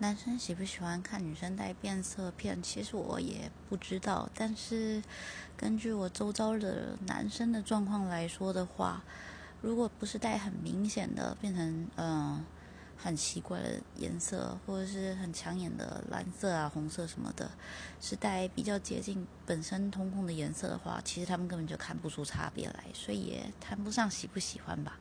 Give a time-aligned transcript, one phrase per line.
[0.00, 4.28] 男生喜不喜欢看女生戴变色片其实我也不知道。
[4.32, 5.02] 但是
[5.56, 9.02] 根据我周遭的男生的状况来说的话
[9.60, 12.44] 如果不是戴很明显的变成嗯
[12.96, 17.50] 很奇怪的颜色或者是很抢眼的蓝色啊红色什么的
[18.00, 24.98] 是戴比较接近本身瞳孔的颜色的话其实他们根本就看不出差别来所以也谈不上喜不喜欢吧。